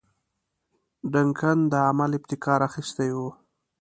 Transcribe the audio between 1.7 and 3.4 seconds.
د عمل ابتکار اخیستی وو.